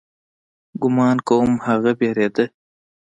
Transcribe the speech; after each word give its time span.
ګومان 0.81 1.17
کوم 1.27 1.51
هغه 1.65 1.91
وېرېده. 1.99 2.45